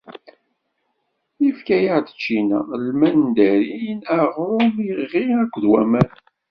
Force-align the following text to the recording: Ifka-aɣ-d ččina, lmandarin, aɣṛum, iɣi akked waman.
Ifka-aɣ-d 1.49 2.07
ččina, 2.17 2.59
lmandarin, 2.85 3.99
aɣṛum, 4.17 4.73
iɣi 4.89 5.23
akked 5.41 5.63
waman. 5.71 6.09